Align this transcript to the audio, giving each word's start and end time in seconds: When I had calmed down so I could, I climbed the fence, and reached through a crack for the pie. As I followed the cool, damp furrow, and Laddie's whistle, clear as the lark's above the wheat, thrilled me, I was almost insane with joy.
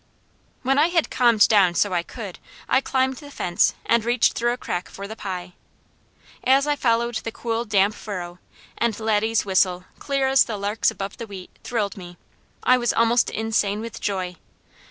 When 0.63 0.79
I 0.79 0.87
had 0.87 1.11
calmed 1.11 1.47
down 1.47 1.75
so 1.75 1.93
I 1.93 2.01
could, 2.01 2.39
I 2.67 2.81
climbed 2.81 3.17
the 3.17 3.29
fence, 3.29 3.75
and 3.85 4.03
reached 4.03 4.33
through 4.33 4.51
a 4.51 4.57
crack 4.57 4.89
for 4.89 5.07
the 5.07 5.15
pie. 5.15 5.53
As 6.43 6.65
I 6.65 6.75
followed 6.75 7.17
the 7.17 7.31
cool, 7.31 7.65
damp 7.65 7.93
furrow, 7.93 8.39
and 8.79 8.99
Laddie's 8.99 9.45
whistle, 9.45 9.85
clear 9.99 10.27
as 10.27 10.45
the 10.45 10.57
lark's 10.57 10.89
above 10.89 11.17
the 11.17 11.27
wheat, 11.27 11.51
thrilled 11.63 11.97
me, 11.97 12.17
I 12.63 12.79
was 12.79 12.93
almost 12.93 13.29
insane 13.29 13.79
with 13.79 14.01
joy. 14.01 14.37